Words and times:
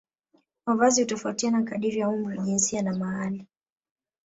Mavazi 0.65 1.01
hutofautiana 1.01 1.61
kadiri 1.63 1.99
ya 1.99 2.09
umri 2.09 2.37
jinsia 2.39 2.81
na 2.81 2.95
mahali 2.95 3.47